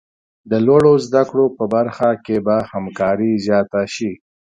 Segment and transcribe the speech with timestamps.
[0.51, 4.11] د لوړو زده کړو په برخه کې به همکاري زیاته شي.